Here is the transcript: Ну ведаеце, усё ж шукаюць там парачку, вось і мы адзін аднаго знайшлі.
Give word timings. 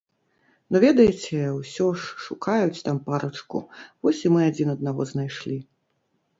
Ну 0.75 0.79
ведаеце, 0.85 1.41
усё 1.57 1.85
ж 1.99 2.25
шукаюць 2.29 2.83
там 2.89 2.97
парачку, 3.11 3.63
вось 4.03 4.25
і 4.27 4.35
мы 4.35 4.41
адзін 4.51 4.67
аднаго 4.79 5.01
знайшлі. 5.15 5.63